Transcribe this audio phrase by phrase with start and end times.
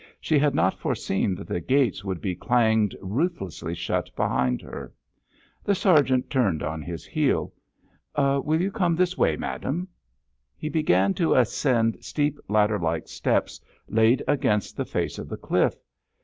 [0.19, 4.91] She had not foreseen that the gates would be clanged ruthlessly shut behind her.
[5.63, 7.53] The sergeant turned on his heel.
[8.17, 9.89] "Will you come this way, madame?"
[10.57, 15.75] He began to ascend steep ladder like steps laid against the face of the cliff.
[15.75, 15.85] Mrs.